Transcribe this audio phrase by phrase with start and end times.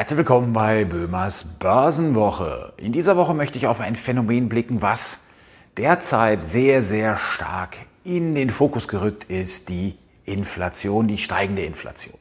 [0.00, 2.72] Herzlich willkommen bei Böhmers Börsenwoche.
[2.78, 5.18] In dieser Woche möchte ich auf ein Phänomen blicken, was
[5.76, 12.18] derzeit sehr, sehr stark in den Fokus gerückt ist, die Inflation, die steigende Inflation.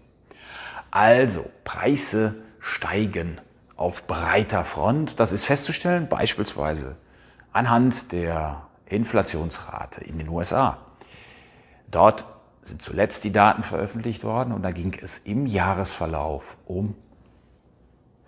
[0.92, 3.40] Also, Preise steigen
[3.78, 5.18] auf breiter Front.
[5.18, 6.98] Das ist festzustellen, beispielsweise
[7.54, 10.80] anhand der Inflationsrate in den USA.
[11.90, 12.26] Dort
[12.62, 16.94] sind zuletzt die Daten veröffentlicht worden und da ging es im Jahresverlauf um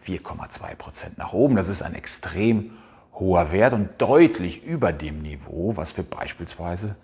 [0.05, 1.55] 4,2 Prozent nach oben.
[1.55, 2.71] Das ist ein extrem
[3.13, 6.95] hoher Wert und deutlich über dem Niveau, was wir beispielsweise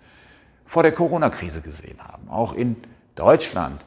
[0.64, 2.28] vor der Corona-Krise gesehen haben.
[2.28, 2.76] Auch in
[3.14, 3.84] Deutschland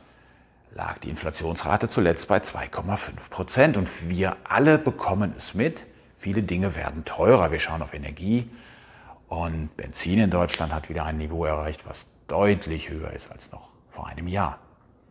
[0.74, 5.86] lag die Inflationsrate zuletzt bei 2,5 Prozent und wir alle bekommen es mit.
[6.18, 7.52] Viele Dinge werden teurer.
[7.52, 8.50] Wir schauen auf Energie
[9.28, 13.70] und Benzin in Deutschland hat wieder ein Niveau erreicht, was deutlich höher ist als noch
[13.90, 14.60] vor einem Jahr.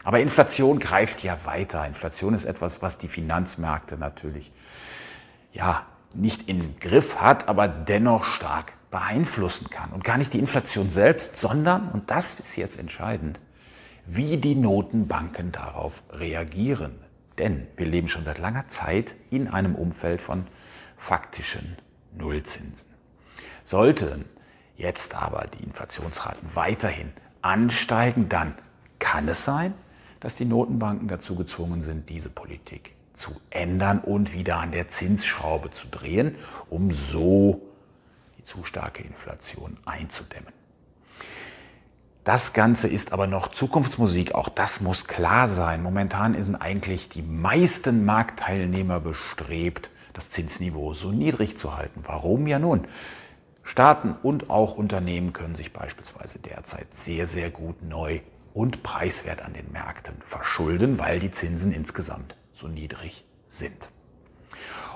[0.02, 1.86] Aber Inflation greift ja weiter.
[1.86, 4.50] Inflation ist etwas, was die Finanzmärkte natürlich
[5.52, 9.90] ja nicht im Griff hat, aber dennoch stark beeinflussen kann.
[9.90, 13.38] Und gar nicht die Inflation selbst, sondern, und das ist jetzt entscheidend,
[14.06, 16.98] wie die Notenbanken darauf reagieren.
[17.38, 20.46] Denn wir leben schon seit langer Zeit in einem Umfeld von
[20.96, 21.76] faktischen
[22.16, 22.88] Nullzinsen.
[23.64, 24.24] Sollten
[24.76, 28.54] jetzt aber die Inflationsraten weiterhin ansteigen, dann
[28.98, 29.74] kann es sein,
[30.20, 35.70] dass die Notenbanken dazu gezwungen sind, diese Politik zu ändern und wieder an der Zinsschraube
[35.70, 36.36] zu drehen,
[36.68, 37.62] um so
[38.38, 40.52] die zu starke Inflation einzudämmen.
[42.24, 45.82] Das Ganze ist aber noch Zukunftsmusik, auch das muss klar sein.
[45.82, 52.02] Momentan sind eigentlich die meisten Marktteilnehmer bestrebt, das Zinsniveau so niedrig zu halten.
[52.04, 52.86] Warum ja nun?
[53.62, 58.20] Staaten und auch Unternehmen können sich beispielsweise derzeit sehr, sehr gut neu
[58.54, 63.88] und preiswert an den Märkten verschulden, weil die Zinsen insgesamt so niedrig sind.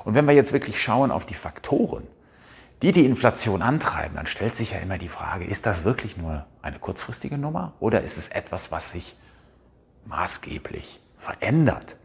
[0.05, 2.06] Und wenn wir jetzt wirklich schauen auf die Faktoren,
[2.83, 6.45] die die Inflation antreiben, dann stellt sich ja immer die Frage, ist das wirklich nur
[6.61, 9.17] eine kurzfristige Nummer oder ist es etwas, was sich
[10.07, 11.97] maßgeblich verändert?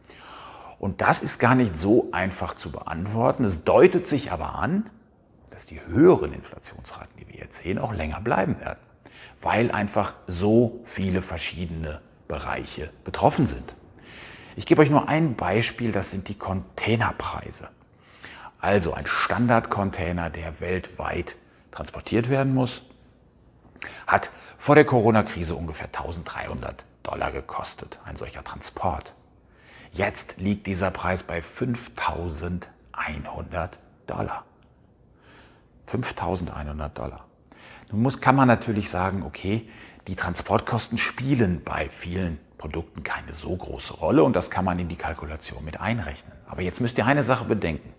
[0.79, 3.43] Und das ist gar nicht so einfach zu beantworten.
[3.43, 4.89] Es deutet sich aber an,
[5.49, 8.79] dass die höheren Inflationsraten, die wir jetzt sehen, auch länger bleiben werden
[9.41, 13.75] weil einfach so viele verschiedene Bereiche betroffen sind.
[14.55, 17.69] Ich gebe euch nur ein Beispiel, das sind die Containerpreise.
[18.59, 21.37] Also ein Standardcontainer, der weltweit
[21.71, 22.83] transportiert werden muss,
[24.05, 29.13] hat vor der Corona-Krise ungefähr 1300 Dollar gekostet, ein solcher Transport.
[29.93, 34.43] Jetzt liegt dieser Preis bei 5100 Dollar.
[35.85, 37.28] 5100 Dollar.
[37.91, 39.67] Nun muss, kann man natürlich sagen, okay,
[40.07, 44.89] die Transportkosten spielen bei vielen Produkten keine so große Rolle und das kann man in
[44.89, 46.33] die Kalkulation mit einrechnen.
[46.47, 47.93] Aber jetzt müsst ihr eine Sache bedenken.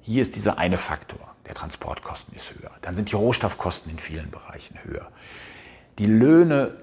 [0.00, 2.70] Hier ist dieser eine Faktor, der Transportkosten ist höher.
[2.82, 5.08] Dann sind die Rohstoffkosten in vielen Bereichen höher.
[5.98, 6.74] Die Löhne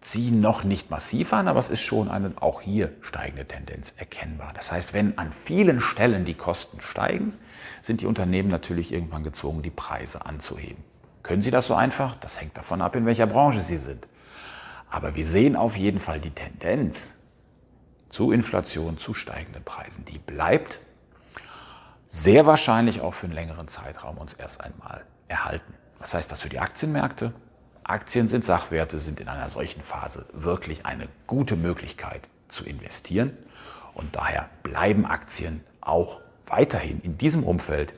[0.00, 4.52] ziehen noch nicht massiv an, aber es ist schon eine auch hier steigende Tendenz erkennbar.
[4.54, 7.32] Das heißt, wenn an vielen Stellen die Kosten steigen,
[7.82, 10.84] sind die Unternehmen natürlich irgendwann gezwungen, die Preise anzuheben.
[11.26, 12.14] Können Sie das so einfach?
[12.16, 14.06] Das hängt davon ab, in welcher Branche Sie sind.
[14.88, 17.16] Aber wir sehen auf jeden Fall die Tendenz
[18.08, 20.04] zu Inflation, zu steigenden Preisen.
[20.04, 20.78] Die bleibt
[22.06, 25.74] sehr wahrscheinlich auch für einen längeren Zeitraum uns erst einmal erhalten.
[25.98, 27.32] Was heißt das für die Aktienmärkte?
[27.82, 33.36] Aktien sind Sachwerte, sind in einer solchen Phase wirklich eine gute Möglichkeit zu investieren.
[33.94, 37.94] Und daher bleiben Aktien auch weiterhin in diesem Umfeld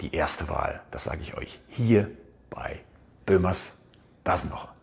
[0.00, 0.80] die erste Wahl.
[0.90, 2.10] Das sage ich euch hier
[2.54, 2.80] bei
[3.26, 3.76] Böhmers
[4.22, 4.73] Börsenwoche.